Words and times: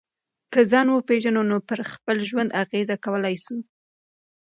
که 0.53 0.59
ځان 0.71 0.87
وپېژنو 0.89 1.41
نو 1.49 1.57
پر 1.69 1.79
خپل 1.91 2.17
ژوند 2.29 2.49
اغېزه 2.63 2.95
کولای 3.05 3.35
سو. 3.45 3.55